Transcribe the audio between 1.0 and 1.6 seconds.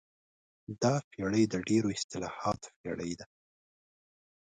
پېړۍ د